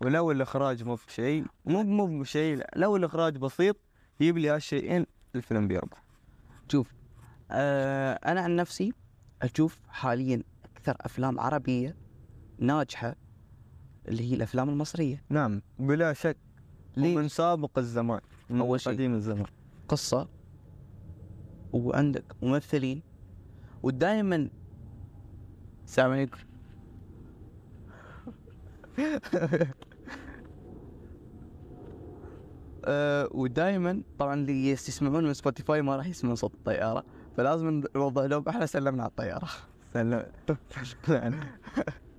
ولو 0.00 0.30
الإخراج 0.30 0.84
مو 0.84 0.94
بشيء 0.94 1.44
مو 1.64 1.82
مو 1.82 2.20
بشيء 2.20 2.64
لو 2.76 2.96
الإخراج 2.96 3.36
بسيط 3.36 3.76
يجيب 4.20 4.38
لي 4.38 4.48
هالشيئين 4.50 5.06
الفيلم 5.34 5.68
بيربح. 5.68 6.04
شوف 6.72 6.92
آه 7.50 8.12
أنا 8.12 8.40
عن 8.40 8.56
نفسي 8.56 8.92
أشوف 9.42 9.78
حاليا 9.88 10.42
أكثر 10.76 10.96
أفلام 11.00 11.40
عربية 11.40 11.96
ناجحة 12.58 13.16
اللي 14.08 14.30
هي 14.30 14.34
الأفلام 14.34 14.68
المصرية. 14.68 15.22
نعم 15.28 15.62
بلا 15.78 16.12
شك. 16.12 16.36
ليش؟ 16.96 17.16
من 17.16 17.28
سابق 17.28 17.78
الزمان 17.78 18.20
من 18.50 18.60
أول 18.60 18.80
شيء. 18.80 18.92
قديم 18.92 19.14
الزمان. 19.14 19.46
قصة 19.88 20.28
وعندك 21.72 22.24
ممثلين 22.42 23.02
ودائما 23.82 24.50
السلام 25.84 26.10
عليكم 26.12 26.38
أه 32.90 33.28
ودائما 33.32 34.02
طبعا 34.18 34.34
اللي 34.34 34.70
يسمعون 34.70 35.24
من 35.24 35.34
سبوتيفاي 35.34 35.82
ما 35.82 35.96
راح 35.96 36.06
يسمعون 36.06 36.36
صوت 36.36 36.54
الطيارة 36.54 37.04
فلازم 37.36 37.82
نوضح 37.96 38.22
لهم 38.22 38.48
إحنا 38.48 38.66
سلمنا 38.66 39.02
على 39.02 39.10
الطيارة. 39.10 39.48
سلام 39.94 40.26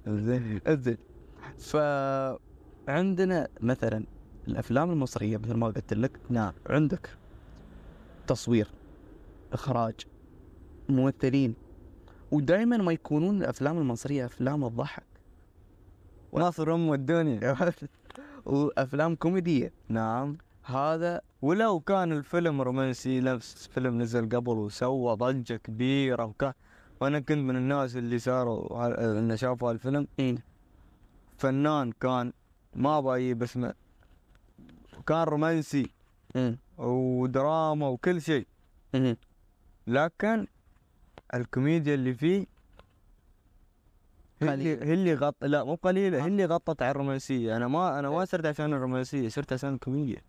زين. 0.08 0.62
زين. 0.68 0.98
فعندنا 1.58 3.48
مثلا 3.62 4.06
الأفلام 4.48 4.92
المصرية 4.92 5.38
مثل 5.38 5.54
ما 5.54 5.68
قلت 5.68 5.94
لك. 5.94 6.20
نعم. 6.30 6.54
عندك 6.70 7.10
تصوير 8.28 8.68
إخراج 9.54 9.96
ممثلين. 10.90 11.56
ودائما 12.32 12.78
ما 12.78 12.92
يكونون 12.92 13.38
الأفلام 13.42 13.78
المصرية 13.78 14.26
أفلام 14.26 14.70
تضحك 14.70 15.04
ناصر 16.34 16.74
أم 16.76 16.94
الدنيا. 16.94 17.58
وأفلام 18.46 19.16
كوميدية. 19.16 19.74
نعم. 19.90 20.38
هذا 20.64 21.22
ولو 21.42 21.80
كان 21.80 22.12
الفيلم 22.12 22.62
رومانسي 22.62 23.20
نفس 23.20 23.68
فيلم 23.68 24.02
نزل 24.02 24.30
قبل 24.30 24.52
وسوى 24.58 25.16
ضجة 25.16 25.56
كبيرة 25.56 26.26
وكان 26.26 26.54
وأنا 27.02 27.20
كنت 27.20 27.38
من 27.38 27.56
الناس 27.56 27.96
اللي 27.96 28.20
صاروا 28.20 29.20
انه 29.20 29.36
شافوا 29.36 29.72
الفيلم 29.72 30.08
إيه. 30.20 30.36
فنان 31.38 31.92
كان 31.92 32.34
ما 32.76 33.00
باجيب 33.00 33.44
اسمه 33.44 33.74
كان 35.08 35.24
رومانسي. 35.24 35.92
ودراما 36.78 37.88
وكل 37.88 38.22
شيء. 38.22 38.48
لكن 39.88 40.48
الكوميديا 41.34 41.94
اللي 41.94 42.14
فيه 42.14 42.46
هي 44.42 44.54
اللي 44.54 44.76
قليلة. 44.76 44.86
هي 44.86 44.94
اللي 44.94 45.14
غط 45.14 45.44
لا 45.44 45.64
مو 45.64 45.76
قليلة 45.76 46.24
هي 46.24 46.28
اللي 46.28 46.46
غطت 46.46 46.82
على 46.82 46.92
الرومانسية 46.92 47.58
أنا 47.58 47.68
ما 47.68 48.00
أنا 48.00 48.10
ما 48.10 48.26
صرت 48.26 48.46
عشان 48.46 48.74
الرومانسية 48.74 49.30
صرت 49.30 49.54
عشان 49.54 49.74
الكوميديا 49.74 50.22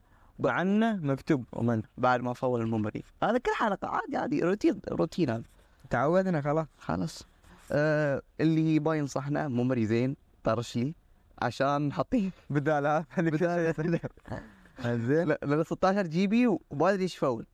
وعنه 0.47 0.97
مكتوب. 0.97 1.45
ومن 1.53 1.83
بعد 1.99 2.21
ما 2.21 2.33
full 2.33 2.61
ال 2.61 2.67
memory 2.67 3.03
هذا 3.23 3.39
كل 3.39 3.51
حلقة 3.57 3.89
عادي 3.89 4.17
عادي 4.17 4.41
روتين 4.43 4.81
روتين 4.89 5.31
هذا. 5.31 5.43
تعودنا 5.91 6.41
خلاص. 6.41 6.67
خلاص. 6.79 7.23
آه 7.73 8.23
اللي 8.41 8.75
يبغى 8.77 8.99
ينصحنا 8.99 9.49
memory 9.49 9.87
زين 9.87 10.17
طرش 10.45 10.77
لي 10.77 10.95
عشان 11.43 11.89
نحطيه 11.89 12.31
بدال 12.51 12.87
هذا 12.87 13.31
بدال 13.31 13.75
زين. 14.87 15.29
لا 15.29 15.39
لأن 15.43 15.65
16 15.65 16.07
GB 16.07 16.47
وما 16.47 16.91
أدري 16.91 17.03
إيش 17.03 17.17
full. 17.17 17.47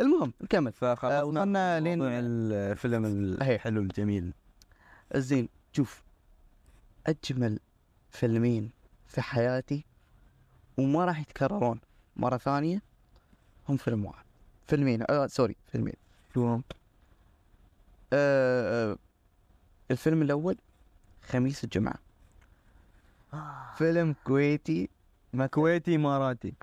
المهم 0.00 0.32
نكمل. 0.42 0.72
فخلاص 0.72 1.12
آه، 1.12 1.24
وصلنا 1.24 1.80
لين- 1.80 1.98
الفيلم 2.02 3.04
الحلو 3.04 3.80
الجميل. 3.80 4.32
زين 5.14 5.48
شوف 5.72 6.02
أجمل 7.06 7.58
فيلمين 8.10 8.70
في 9.06 9.20
حياتي 9.20 9.84
وما 10.78 11.04
راح 11.04 11.20
يتكررون. 11.20 11.80
مرة 12.16 12.36
ثانية 12.36 12.82
هم 13.68 13.76
فيلم 13.76 14.04
واحد 14.04 14.24
فيلمين 14.66 15.02
آه 15.10 15.26
sorry 15.26 15.56
فيلمين. 15.72 15.94
شو 16.34 16.46
هم؟ 16.46 16.62
آه 18.12 18.92
آه 18.92 18.96
الفيلم 19.90 20.22
الأول 20.22 20.56
خميس 21.22 21.64
الجمعة. 21.64 21.98
فيلم 23.76 24.14
كويتي 24.24 24.88
كويتي 25.50 25.96
إماراتي. 25.96 26.54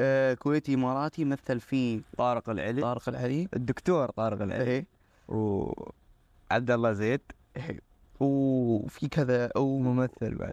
آه 0.00 0.34
كويتي 0.34 0.74
إماراتي 0.74 1.24
مثل 1.24 1.60
فيه 1.60 2.00
طارق 2.16 2.50
العلي. 2.50 2.80
طارق 2.82 3.08
العلي. 3.08 3.48
الدكتور 3.54 4.10
طارق 4.10 4.42
العلي. 4.42 4.64
إيه. 4.64 4.86
وعبد 5.28 6.70
الله 6.70 6.92
زيد. 6.92 7.20
إيه. 7.56 7.80
وفي 8.20 9.08
كذا 9.08 9.50
وممثل 9.56 10.34
بعد. 10.34 10.52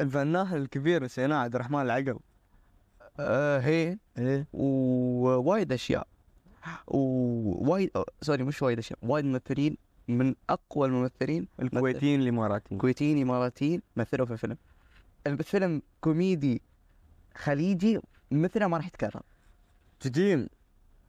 الفنان 0.00 0.54
الكبير 0.56 1.04
نسيناه 1.04 1.36
عبد 1.36 1.54
الرحمن 1.54 1.80
العقب. 1.80 2.18
آه 3.20 3.58
هي. 3.58 3.98
إيه. 4.18 4.46
ووايد 4.52 5.72
أشياء. 5.72 6.06
ووايد 6.86 7.90
أو 7.96 8.04
sorry 8.22 8.44
مش 8.44 8.62
وايد 8.62 8.78
أشياء 8.78 8.98
وايد 9.02 9.24
ممثلين 9.24 9.76
من 10.08 10.34
أقوى 10.50 10.88
الممثلين. 10.88 11.48
الكويتيين 11.62 12.20
الاماراتيين 12.20 12.80
كويتيين 12.80 13.22
اماراتيين 13.22 13.82
مثلوا 13.96 14.26
في 14.26 14.32
الفيلم 14.32 14.56
الفيلم 15.26 15.82
كوميدي 16.00 16.62
خليجي 17.36 18.00
مثله 18.30 18.66
ما 18.66 18.76
راح 18.76 18.86
يتكرر. 18.86 19.22
تجين 20.00 20.48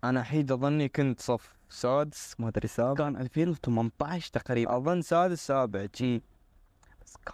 أنا 0.03 0.23
حيد 0.23 0.51
أظني 0.51 0.89
كنت 0.89 1.19
صف 1.21 1.53
سادس 1.69 2.35
ما 2.39 2.47
أدري 2.47 2.67
سابع. 2.67 2.93
كان 2.93 3.17
2018 3.17 4.31
تقريبا. 4.33 4.77
أظن 4.77 5.01
سادس 5.01 5.47
سابع 5.47 5.87
جي. 5.95 6.21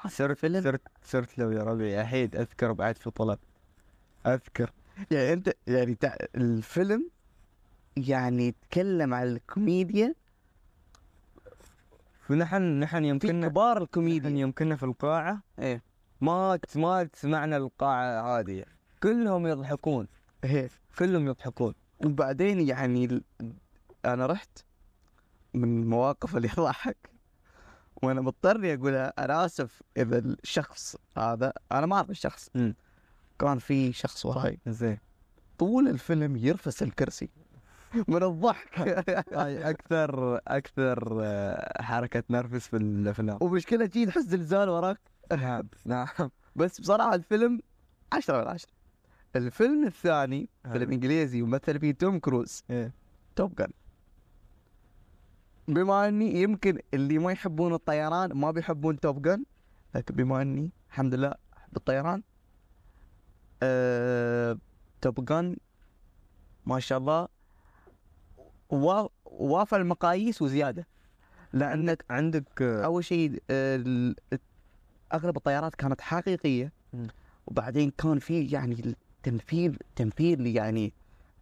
صرت 0.08 0.38
فيلم. 0.38 0.62
صرت 0.64 0.82
صرت 1.04 1.38
له 1.38 1.54
يا 1.54 1.64
ربي 1.64 1.92
يا 1.92 2.04
حيد 2.04 2.36
أذكر 2.36 2.72
بعد 2.72 2.98
في 2.98 3.10
طلب. 3.12 3.40
أذكر. 4.26 4.72
يعني 5.12 5.34
أنت 5.34 5.54
يعني 5.68 5.96
تع... 5.96 6.16
الفيلم 6.36 7.10
يعني 7.98 8.48
يتكلم 8.48 9.14
عن 9.14 9.28
الكوميديا. 9.28 10.16
فنحن 12.22 12.80
نحن 12.80 13.02
في 13.02 13.08
يمكننا 13.10 13.48
كبار 13.48 13.74
نحن 13.76 13.84
الكوميديا. 13.84 14.30
يمكننا 14.30 14.76
في 14.76 14.84
القاعة 14.84 15.44
إيه. 15.60 15.82
ما 16.22 16.60
ما 16.76 17.10
سمعنا 17.14 17.58
القاعة 17.58 18.40
هذه. 18.40 18.66
كلهم 19.04 19.48
يضحكون. 19.48 20.08
هي 20.44 20.70
كلهم 21.00 21.28
يضحكون. 21.28 21.74
وبعدين 22.06 22.60
يعني 22.68 23.06
ال- 23.06 23.24
أنا 24.06 24.26
رحت 24.26 24.60
من 25.54 25.82
المواقف 25.82 26.38
اللي 26.38 26.48
تضحك 26.58 26.98
وأنا 28.04 28.22
مضطر 28.22 28.74
اقولها 28.74 29.14
أنا 29.20 29.46
آسف 29.46 29.82
إذا 29.98 30.18
الشخص 30.18 30.96
هذا 31.18 31.54
أنا 31.72 31.86
ما 31.86 31.96
أعرف 31.96 32.10
الشخص. 32.10 32.50
مم. 32.56 32.76
كان 33.40 33.60
في 33.60 33.94
شخص 33.94 34.26
وراي. 34.26 34.60
زين. 34.68 34.98
طول 35.58 35.88
الفيلم 35.88 36.36
يرفس 36.36 36.84
الكرسي. 36.84 37.30
من 38.08 38.24
الضحك. 38.24 38.80
هاي 39.34 39.70
أكثر 39.70 40.42
أكثر 40.48 41.20
آه، 41.24 41.82
حركة 41.82 42.24
نرفز 42.30 42.62
في 42.62 42.78
الافلام 42.78 43.38
ومشكلة 43.42 43.86
جي 43.86 44.06
تحس 44.06 44.24
زلزال 44.24 44.70
وراك. 44.70 45.00
نعم 45.32 45.68
نعم. 45.86 46.08
بس 46.56 46.82
بصراحة 46.82 47.16
الفيلم 47.16 47.62
عشرة 48.14 48.42
من 48.42 48.48
عشرة. 48.48 48.72
الفيلم 49.36 49.86
الثاني. 49.88 50.50
فيلم 50.72 50.92
إنجليزي 50.92 51.42
ومثل 51.42 51.80
فيه 51.80 51.92
توم 51.92 52.20
كروز. 52.20 52.64
إيه. 52.70 52.92
Top 53.36 53.56
Gun. 53.56 53.68
بما 55.68 56.08
أني 56.08 56.42
يمكن 56.42 56.80
اللي 56.94 57.18
ما 57.18 57.32
يحبون 57.32 57.74
الطيران 57.74 58.34
ما 58.34 58.52
بيحبون 58.52 59.00
Top 59.00 59.22
Gun 59.22 59.44
لكن 59.96 60.16
بما 60.16 60.42
أني 60.42 60.72
الحمد 60.90 61.14
لله 61.14 61.34
أحب 61.58 61.78
الطيران 61.78 62.24
أه 63.64 64.58
توب 65.02 65.26
جن 65.26 65.56
ما 66.66 66.80
شاء 66.80 66.98
الله 66.98 67.28
وا- 68.70 69.08
وافى 69.26 69.76
المقاييس 69.76 70.42
وزيادة. 70.42 70.88
لانك 71.54 72.06
عندك 72.10 72.62
آه، 72.62 72.86
أول 72.86 73.04
شيء 73.06 73.42
آه، 73.50 74.14
أغلب 75.14 75.38
الطيارات 75.38 75.76
كانت 75.76 76.02
حقيقية. 76.02 76.72
وبعدين 77.48 77.90
كان 77.92 78.20
في 78.20 78.46
يعني 78.46 78.96
التمثيل 79.18 79.80
تمثيل 79.96 80.48
يعني 80.48 80.94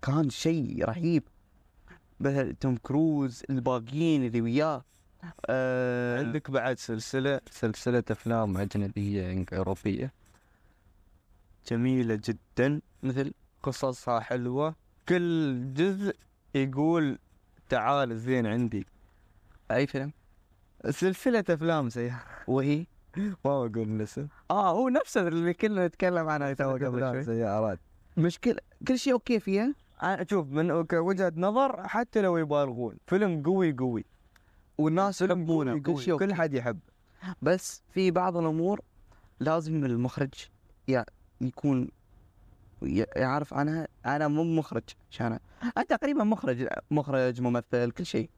كان 0.01 0.29
شيء 0.29 0.85
رهيب. 0.85 1.23
مثل 2.19 2.55
توم 2.55 2.77
كروز 2.77 3.43
الباقيين 3.49 4.23
اللي 4.25 4.41
وياه. 4.41 4.83
آه 5.45 6.19
عندك 6.19 6.51
بعد 6.51 6.79
سلسلة 6.79 7.41
سلسلة 7.51 8.03
أفلام 8.11 8.57
أجنبية 8.57 9.45
أوروبية. 9.53 10.13
جميلة 11.67 12.19
جدا. 12.23 12.81
مثل 13.03 13.33
قصصها 13.63 14.19
حلوة. 14.19 14.75
كل 15.09 15.73
جزء 15.73 16.15
يقول 16.55 17.19
تعال 17.69 18.17
زين 18.17 18.45
عندي. 18.45 18.87
أي 19.71 19.87
فيلم؟ 19.87 20.11
سلسلة 20.89 21.43
أفلام 21.49 21.89
سيارة 21.89 22.23
وهي؟ 22.47 22.85
ما 23.17 23.35
بقول 23.67 23.89
الاسم 23.95 24.27
آه 24.51 24.71
هو 24.71 24.89
نفسه 24.89 25.27
اللي 25.27 25.53
كنا 25.53 25.87
نتكلم 25.87 26.29
عنه 26.29 26.53
تو 26.59 26.71
قبل 26.71 27.25
سيارات 27.25 27.79
مشكلة 28.17 28.57
كل 28.87 28.99
شيء 28.99 29.13
أوكي 29.13 29.39
فيها؟ 29.39 29.75
شوف 30.29 30.47
من 30.47 30.71
وجهة 30.93 31.33
نظر 31.37 31.87
حتى 31.87 32.21
لو 32.21 32.37
يبالغون 32.37 32.97
فيلم 33.07 33.43
قوي 33.43 33.71
قوي. 33.71 34.05
والناس 34.77 35.21
يحبونه 35.21 35.79
كل 35.79 35.97
شيء 35.97 36.17
كل. 36.19 36.33
حد 36.33 36.53
يحب. 36.53 36.79
بس 37.41 37.81
في 37.93 38.11
بعض 38.11 38.37
الأمور 38.37 38.81
لازم 39.39 39.85
المخرج 39.85 40.33
يع- 40.87 41.03
يكون 41.41 41.89
يعرف 43.15 43.53
عنها 43.53 43.87
أنا 44.05 44.27
مو 44.27 44.43
مخرج 44.43 44.83
عشان 45.11 45.39
أنا 45.77 45.85
تقريبا 45.89 46.23
مخرج 46.23 46.67
مخرج 46.91 47.41
ممثل 47.41 47.91
كل 47.91 48.05
شيء. 48.05 48.29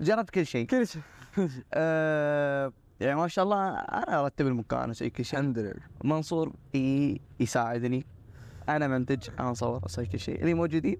جربت 0.00 0.30
كل 0.30 0.46
شيء. 0.46 0.66
كل 0.66 0.86
شيء. 0.86 1.02
أه 1.74 2.72
يعني 3.00 3.16
ما 3.16 3.28
شاء 3.28 3.44
الله 3.44 3.70
أنا 3.74 4.20
أرتب 4.24 4.46
المكان 4.46 4.90
أسوي 4.90 5.10
كل 5.10 5.24
شيء. 5.24 5.38
الحمد 5.40 5.58
لله. 5.58 5.74
منصور 6.04 6.52
يساعدني. 7.40 8.06
أنا 8.68 8.88
منتج 8.88 9.28
أنا 9.40 9.50
اصور 9.52 9.86
أسوي 9.86 10.06
كل 10.06 10.18
شيء. 10.18 10.40
اللي 10.40 10.54
موجودين؟ 10.54 10.96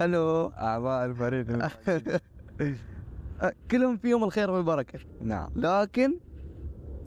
هلو. 0.00 0.46
أعضاء 0.46 1.06
الفريق. 1.06 1.46
كلهم 3.70 3.96
فيهم 3.96 4.24
الخير 4.24 4.50
والبركة. 4.50 4.98
نعم. 5.20 5.50
لكن 5.56 6.18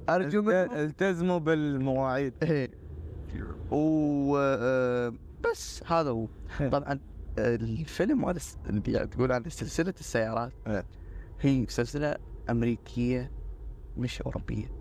أرجو 0.09 0.41
منكم 0.41 0.75
التزموا 0.75 1.37
بالمواعيد. 1.37 2.33
إيه. 2.43 2.71
و 3.71 4.37
آه، 4.37 5.13
بس 5.51 5.83
هذا 5.87 6.09
هو. 6.09 6.27
طبعا 6.71 6.99
آه، 7.39 7.55
الفيلم 7.55 8.25
هذا 8.25 8.39
اللي 8.69 9.07
تقول 9.07 9.31
عن 9.31 9.43
سلسلة 9.49 9.93
السيارات. 9.99 10.51
إيه. 10.67 10.85
هي 11.41 11.65
سلسلة 11.69 12.15
أمريكية 12.49 13.31
مش 13.97 14.21
أوروبية. 14.21 14.71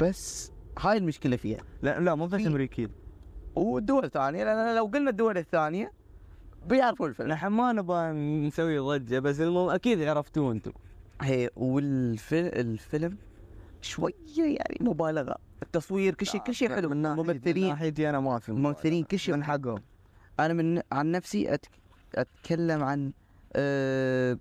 بس 0.00 0.52
هاي 0.78 0.96
المشكلة 0.96 1.36
فيها. 1.36 1.60
لا 1.82 2.00
لا 2.00 2.14
مو 2.14 2.26
بس 2.26 2.34
في- 2.40 2.46
امريكي 2.46 2.88
ودول 3.56 4.10
ثانية 4.10 4.44
لأن 4.44 4.76
لو 4.76 4.84
قلنا 4.84 5.10
الدول 5.10 5.38
الثانية 5.38 5.92
بيعرفوا 6.66 7.06
الفيلم 7.06 7.28
نحن 7.28 7.46
ما 7.46 7.72
نبغى 7.72 8.12
نسوي 8.46 8.78
ضجة 8.78 9.18
بس 9.18 9.40
المهم 9.40 9.68
أكيد 9.68 10.02
عرفتوه 10.02 10.52
أنتم. 10.52 10.72
هي 11.20 11.50
والفيلم 11.56 13.18
شوية 13.80 14.14
يعني 14.38 14.76
مبالغة. 14.80 15.36
التصوير 15.62 16.14
كل 16.14 16.26
شيء 16.26 16.40
كل 16.40 16.54
شيء 16.54 16.68
حلو. 16.68 16.88
من 16.88 17.02
ممثلين 17.02 17.68
ناحيتي 17.68 18.10
أنا 18.10 18.20
ما 18.20 18.38
في 18.38 18.52
ممثلين 18.52 19.04
كل 19.04 19.18
شيء 19.18 19.34
من 19.34 19.44
حقهم. 19.44 19.82
أنا 20.40 20.52
من 20.54 20.82
عن 20.92 21.10
نفسي 21.10 21.54
أت... 21.54 21.66
أتكلم 22.14 22.82
عن 22.82 23.12
أه... 23.52 24.38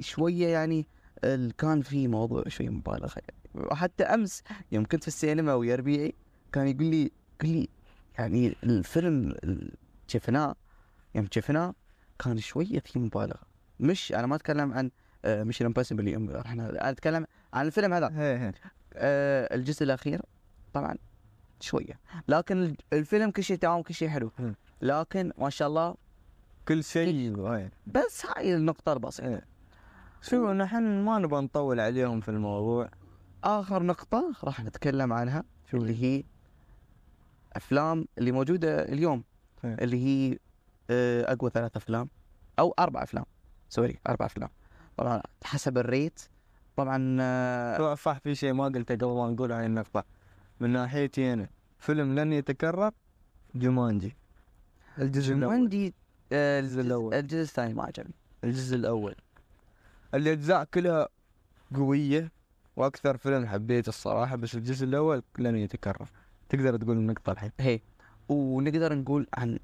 شوية 0.00 0.46
يعني 0.46 0.86
كان 1.58 1.80
في 1.82 2.08
موضوع 2.08 2.42
شوية 2.48 2.68
مبالغة 2.68 3.12
يعني. 3.16 3.66
وحتى 3.70 4.04
أمس 4.04 4.42
يوم 4.72 4.84
كنت 4.84 5.02
في 5.02 5.08
السينما 5.08 5.54
ويا 5.54 5.76
ربيعي 5.76 6.14
كان 6.52 6.68
يقول 6.68 6.84
لي 6.86 7.10
لي 7.44 7.68
يعني 8.18 8.56
الفيلم 8.62 9.30
ال- 9.44 9.72
شفناه 10.08 10.54
يوم 11.14 11.28
شفناه 11.30 11.74
كان 12.18 12.38
شوية 12.38 12.80
في 12.80 12.98
مبالغة. 12.98 13.40
مش 13.80 14.12
أنا 14.12 14.26
ما 14.26 14.36
أتكلم 14.36 14.72
عن 14.72 14.90
مش 15.26 15.62
امبوسيبل 15.62 16.08
اليوم 16.08 16.30
إحنا 16.30 16.70
أنا 16.70 16.90
أتكلم 16.90 17.26
عن 17.52 17.66
الفيلم 17.66 17.92
هذا. 17.92 18.08
هي 18.08 18.38
هي. 18.38 18.52
آه، 18.94 19.54
الجزء 19.54 19.82
الأخير 19.82 20.22
طبعا 20.72 20.96
شوية. 21.60 22.00
لكن 22.28 22.74
الفيلم 22.92 23.30
كل 23.30 23.42
شيء 23.44 23.56
تمام 23.56 23.82
كل 23.82 23.94
شيء 23.94 24.08
حلو. 24.08 24.32
لكن 24.82 25.32
ما 25.38 25.50
شاء 25.50 25.68
الله 25.68 25.94
كل 26.68 26.84
شيء 26.84 27.36
بس 27.86 28.26
هاي 28.26 28.54
النقطة 28.54 28.92
البسيطة. 28.92 29.28
إيه. 29.28 29.46
شو 30.22 30.52
نحن 30.52 31.04
ما 31.04 31.18
نبغى 31.18 31.40
نطول 31.40 31.80
عليهم 31.80 32.20
في 32.20 32.28
الموضوع. 32.28 32.90
آخر 33.44 33.82
نقطة 33.82 34.32
راح 34.44 34.64
نتكلم 34.64 35.12
عنها 35.12 35.44
شو 35.70 35.76
اللي 35.76 36.02
هي؟ 36.02 36.24
أفلام 37.58 38.06
اللي 38.18 38.32
موجودة 38.32 38.82
اليوم 38.82 39.24
إيه. 39.64 39.74
اللي 39.74 40.04
هي 40.06 40.38
آه، 40.90 41.32
أقوى 41.32 41.50
ثلاث 41.50 41.76
أفلام 41.76 42.08
أو 42.58 42.74
أربع 42.78 43.02
أفلام. 43.02 43.24
sorry 43.68 43.98
أربع 44.08 44.26
أفلام. 44.26 44.48
طبعا 44.96 45.22
حسب 45.44 45.78
ال 45.78 45.85
rate. 45.85 46.20
طبعا 46.76 47.16
آه، 47.20 47.94
صح 47.94 48.02
صح 48.02 48.18
في 48.18 48.34
شيء 48.34 48.52
ما 48.52 48.64
قلته 48.64 48.94
قبل 48.94 49.06
ما 49.06 49.30
نقول 49.30 49.52
عن 49.52 49.64
النقطة. 49.64 50.04
من 50.60 50.70
ناحيتي 50.70 51.32
أنا 51.32 51.48
فيلم 51.78 52.18
لن 52.18 52.32
يتكرر 52.32 52.92
جومانجي. 53.54 54.16
الجزء 54.98 55.34
الأول. 55.34 55.54
جومانجي 55.54 55.94
آه، 56.32 56.60
الجزء 56.60 56.80
الأول. 56.80 57.14
الجزء 57.14 57.42
الثاني 57.42 57.74
ما 57.74 57.82
عجبني. 57.84 58.14
الجزء 58.44 58.76
الأول. 58.76 59.14
الأجزاء 60.14 60.64
كلها 60.64 61.08
قوية 61.74 62.32
وأكثر 62.76 63.16
فيلم 63.16 63.46
حبيته 63.46 63.88
الصراحة 63.88 64.36
بس 64.36 64.54
الجزء 64.54 64.84
الأول 64.84 65.22
لن 65.38 65.56
يتكرر. 65.56 66.08
تقدر 66.48 66.76
تقول 66.76 66.96
النقطة 66.96 67.32
الحين. 67.32 67.50
هي 67.60 67.80
ونقدر 68.28 68.94
نقول 68.94 69.26
عن 69.34 69.58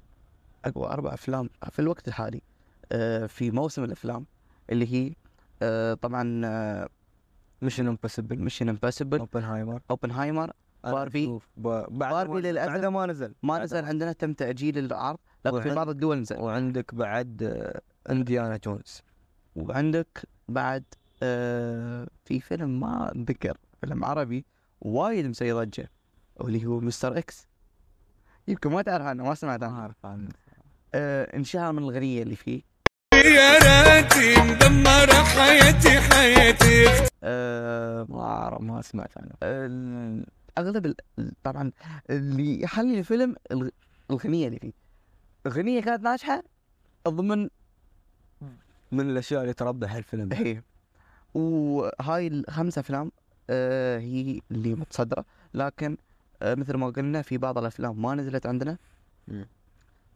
أقوى 0.65 0.87
أربع 0.87 1.13
أفلام 1.13 1.49
في 1.71 1.79
الوقت 1.79 2.07
الحالي 2.07 2.41
آه، 2.91 3.25
في 3.25 3.51
موسم 3.51 3.83
الأفلام 3.83 4.25
اللي 4.69 4.93
هي 4.93 5.13
آه، 5.61 5.93
طبعا 5.93 6.23
Mission 7.61 7.87
Impossible 7.87 8.39
Mission 8.39 8.69
Impossible 8.69 9.19
اوبنهايمر 9.19 9.81
اوبنهايمر 9.91 10.51
باربي. 10.83 11.39
باربي 11.57 12.41
للأسف 12.41 12.71
بعد 12.71 12.85
ما 12.85 13.05
نزل. 13.05 13.33
ما 13.43 13.63
نزل 13.63 13.85
عندنا 13.85 14.11
تم 14.11 14.33
تأجيل 14.33 14.77
العرض 14.77 15.19
لكن 15.45 15.61
في 15.61 15.75
بعض 15.75 15.89
الدول 15.89 16.17
نزل. 16.17 16.37
وعندك 16.39 16.95
بعد 16.95 17.43
آه، 17.43 17.81
انديانا 18.11 18.57
جونز 18.57 19.01
وعندك 19.55 20.27
بعد 20.47 20.83
آه، 21.23 22.07
في 22.25 22.39
فيلم 22.39 22.79
ما 22.79 23.13
ذكر 23.17 23.57
فيلم 23.81 24.05
عربي 24.05 24.45
وايد 24.81 25.25
مسوي 25.25 25.51
ضجه 25.51 25.91
واللي 26.35 26.65
هو 26.65 26.79
مستر 26.79 27.17
إكس. 27.17 27.47
يمكن 28.47 28.71
ما 28.71 28.81
تعرف 28.81 29.05
عنه 29.05 29.23
ما 29.23 29.35
سمعت 29.35 29.63
ما 29.63 29.67
عنه 29.67 29.79
أعرف 29.79 30.05
عنه. 30.05 30.29
آه 30.95 31.35
انشهر 31.37 31.71
من 31.71 31.83
الغنية 31.83 32.23
اللي 32.23 32.35
فيه. 32.35 32.61
سياراتي 33.13 34.35
مدمرة 34.41 35.23
حياتي 35.23 35.99
حياتي. 36.01 37.07
آه 37.23 38.05
ما 38.09 38.21
أعرف 38.21 38.61
ما 38.61 38.81
سمعت 38.81 39.17
عنه. 39.17 39.31
ال- 39.43 40.25
أغلب 40.57 40.95
طبعا 41.43 41.71
اللي 42.09 42.61
يحلي 42.61 42.99
الفيلم 42.99 43.35
الغ- 43.51 43.69
الغنية 44.11 44.47
اللي 44.47 44.59
فيه. 44.59 44.71
الغنية 45.45 45.81
كانت 45.81 46.03
ناجحة 46.03 46.43
ضمن 47.07 47.49
من 48.91 49.09
الأشياء 49.09 49.41
اللي 49.41 49.53
تربح 49.53 49.93
الفيلم 49.93 50.33
هي 50.33 50.61
وهاي 51.33 52.27
الخمس 52.27 52.77
أفلام 52.77 53.11
آه 53.49 53.99
هي 53.99 54.41
اللي 54.51 54.75
متصدرة. 54.75 55.25
لكن 55.53 55.91
آه، 55.91 56.04
مثل 56.43 56.77
ما 56.77 56.89
قلنا 56.89 57.21
في 57.21 57.37
بعض 57.37 57.57
الأفلام 57.57 58.01
ما 58.01 58.15
نزلت 58.15 58.45
عندنا. 58.45 58.77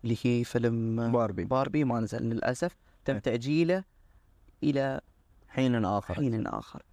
اللي 0.03 0.17
هي 0.23 0.43
فيلم 0.43 0.99
آه، 0.99 1.09
باربي. 1.09 1.45
باربي 1.45 1.83
ما 1.83 1.99
نزل 1.99 2.21
للأسف. 2.23 2.75
تم 3.05 3.13
إيه. 3.13 3.19
تأجيله 3.21 3.83
إلى 4.63 5.01
حين 5.47 5.85
آخر. 5.85 6.13
حين 6.13 6.47
آخر. 6.47 6.83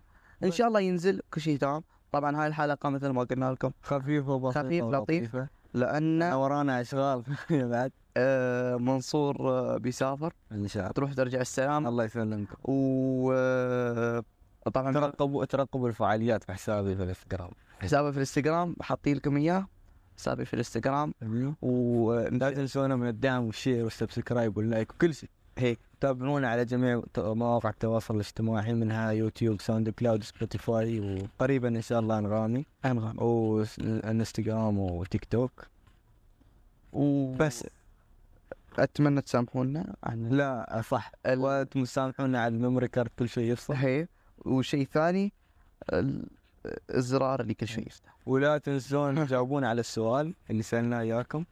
إن 0.45 0.51
شاء 0.51 0.69
الله 0.69 0.81
ينزل 0.81 1.21
كل 1.35 1.41
شيء 1.41 1.59
تمام. 1.59 1.83
طبعا 2.13 2.37
هاي 2.37 2.47
الحلقة 2.47 2.89
مثل 2.89 3.09
ما 3.09 3.25
قلنا 3.25 3.53
لكم 3.53 3.71
خفيفة 3.83 4.39
بسيطه 4.39 4.63
خفيف، 4.63 4.85
لطيف. 4.85 5.37
لأن 5.75 6.23
ورانا 6.23 6.81
أشغال. 6.81 7.23
بعد. 7.51 7.93
آه، 8.17 8.77
منصور 8.77 9.37
آه، 9.41 9.77
بيسافر. 9.77 10.33
إن 10.53 10.69
شاء 10.69 10.83
الله. 10.83 10.93
تروح 10.93 11.13
ترجع 11.13 11.41
السلام. 11.41 11.87
الله 11.87 12.05
يسلمكم. 12.05 12.57
و 12.65 13.33
آه، 13.33 14.23
طبعا 14.75 14.93
ترقبوا 14.93 15.45
ترقبوا 15.45 15.89
الفعاليات 15.89 16.45
في 16.45 16.53
حسابي 16.53 16.97
في 16.97 17.03
الانستغرام. 17.03 17.51
حسابي 17.81 18.11
في 18.11 18.17
الانستغرام 18.17 18.77
حاطين 18.81 19.17
لكم 19.17 19.37
إياه. 19.37 19.69
حسابي 20.17 20.45
في 20.45 20.55
الانستغرام. 20.55 21.15
لا 21.23 21.55
و 21.63 22.29
تنسونا 22.39 22.97
من 22.97 23.09
الدعم 23.09 23.45
وال 23.45 23.56
share 23.56 23.85
وال 23.85 23.98
subscribe 23.98 24.57
وال 24.57 24.69
like 24.69 24.93
وكل 24.93 25.15
شيء. 25.15 25.31
هيك. 25.59 25.79
تابعونا 26.01 26.49
على 26.49 26.65
جميع 26.65 27.03
مواقع 27.19 27.71
التواصل 27.71 28.15
الاجتماعي. 28.15 28.75
منها 28.75 29.11
يوتيوب 29.11 29.61
ساوند 29.61 29.91
كلاود 29.91 30.23
سبوتيفاي 30.23 31.01
وقريبا 31.01 31.69
إن 31.69 31.83
شاء 31.83 32.01
الله 32.01 32.19
انغامي 32.19 32.67
انغام 32.85 33.17
وانستغرام 33.19 34.79
وتيك 34.79 35.25
توك. 35.25 35.67
وبس 36.93 37.63
بس. 37.63 37.67
أتمنى 38.79 39.21
تسامحونا 39.21 39.97
عن 40.05 40.29
لا 40.29 40.83
صح. 40.91 41.13
وأنتم 41.27 41.85
سامحونا 41.85 42.41
على 42.41 42.55
ال 42.55 42.60
memory 42.60 42.89
card 42.89 43.11
كل 43.19 43.29
شيء 43.29 43.53
يفصل. 43.53 43.75
هي. 43.75 44.09
وشيء 44.39 44.87
ثاني 44.87 45.33
الزرار 46.91 47.41
اللي 47.41 47.55
كل 47.55 47.69
شيء 47.69 47.87
يفتح. 47.87 48.17
ولا 48.27 48.59
تنسون 48.59 49.27
تجاوبون 49.27 49.65
على 49.65 49.81
السؤال 49.81 50.35
اللي 50.51 50.63
سألناه 50.63 51.01
إياكم 51.01 51.45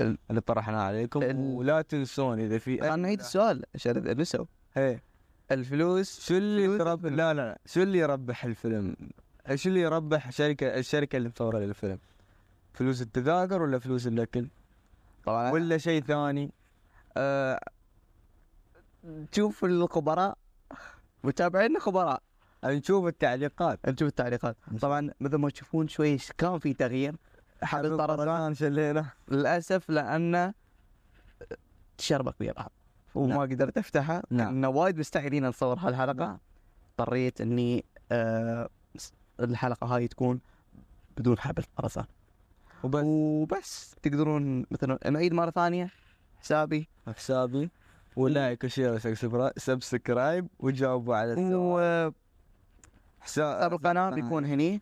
ال- 0.00 0.18
اللي 0.30 0.40
طرحناه 0.40 0.82
عليكم. 0.82 1.22
ال- 1.22 1.36
ولا 1.36 1.82
تنسون 1.82 2.40
إذا 2.40 2.58
في 2.58 2.82
أنا 2.82 2.96
نعيد 2.96 3.20
السؤال 3.20 3.62
عشان 3.74 4.20
نسوا 4.20 4.44
هي 4.74 5.00
الفلوس 5.50 6.20
شو 6.20 6.34
اللي 6.36 6.64
يربح 6.64 7.12
لا 7.12 7.34
لا 7.34 7.58
شو 7.66 7.82
اللي 7.82 7.98
يربح 7.98 8.44
الفيلم؟ 8.44 8.96
شو 9.54 9.68
اللي 9.68 9.80
يربح 9.80 10.26
الشركة 10.26 10.66
الشركة 10.78 11.16
اللي 11.16 11.28
مصوره 11.28 11.58
للفيلم 11.58 11.98
فلوس 12.72 13.02
التذاكر 13.02 13.62
ولا 13.62 13.78
فلوس 13.78 14.06
الأكل؟ 14.06 14.48
طبعا 15.24 15.50
ولا 15.52 15.78
شيء 15.78 16.02
ثاني؟ 16.02 16.50
آه 17.16 17.60
تشوف 19.32 19.64
الخبراء. 19.64 20.38
متابعينا 21.24 21.80
خبراء 21.80 22.22
نشوف 22.64 23.06
التعليقات. 23.06 23.88
نشوف 23.88 24.08
التعليقات. 24.08 24.56
طبعا 24.80 25.10
مثل 25.20 25.36
ما 25.36 25.50
تشوفون 25.50 25.88
شوي 25.88 26.18
كان 26.38 26.58
في 26.58 26.74
تغيير. 26.74 27.16
حبل 27.62 27.96
طرزان 27.96 28.54
شلينا 28.54 29.06
للأسف 29.28 29.90
لأن 29.90 30.52
تشربك 31.98 32.34
ويا 32.40 32.52
بعض 32.52 32.72
وما 33.14 33.34
نعم. 33.34 33.40
قدرت 33.40 33.78
أفتحها. 33.78 34.22
نعم. 34.30 34.54
لأن 34.54 34.64
وايد 34.64 34.98
مستعجلين 34.98 35.46
نصور 35.46 35.78
هالحلقة. 35.78 36.38
اضطريت 36.98 37.40
إني 37.40 37.84
آه 38.12 38.68
الحلقة 39.40 39.86
هاي 39.86 40.08
تكون 40.08 40.40
بدون 41.16 41.38
حبل 41.38 41.62
طرزان. 41.76 42.04
وبس. 42.82 43.02
وبس. 43.04 43.96
تقدرون 44.02 44.66
مثلا 44.70 45.10
نعيد 45.10 45.32
مرة 45.32 45.50
ثانية. 45.50 45.90
حسابي. 46.40 46.88
حسابي. 47.16 47.70
و 48.16 48.26
like 48.26 48.64
و 48.64 48.70
share 48.70 49.00
و 49.24 49.35
subscribe. 49.35 50.48
وجاوبوا 50.58 51.16
على 51.16 51.32
السؤال. 51.32 52.12
حساب 53.26 53.72
القناة 53.72 54.10
بيكون 54.10 54.44
هني 54.44 54.80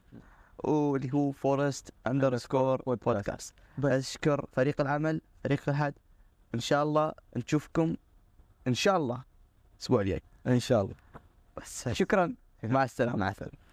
واللي 0.59 1.13
هو 1.15 1.33
Forest 1.33 1.93
underscore 2.07 2.83
podcast 2.83 3.55
أشكر 3.85 4.47
فريق 4.53 4.81
العمل 4.81 5.21
فريق 5.45 5.69
الحد 5.69 5.95
إن 6.55 6.61
شاء 6.61 6.83
الله 6.83 7.13
نشوفكم 7.37 7.97
إن 8.69 8.75
شاء 8.75 8.97
الله. 8.97 9.23
الأسبوع 9.77 10.01
الجاي. 10.01 10.23
إن 10.47 10.61
شاء 10.61 10.83
الله. 10.83 10.95
بس. 11.57 11.89
شكرا. 11.89 12.35
مع 12.63 12.85
السلامة. 12.85 13.17
مع 13.17 13.29
السلامة. 13.29 13.64